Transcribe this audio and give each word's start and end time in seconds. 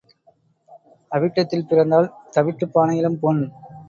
அவிட்டத்தில் 1.11 1.67
பிறந்தால் 1.67 2.09
தவிட்டுப் 2.31 2.73
பானையிலும் 2.73 3.19
பொன். 3.19 3.43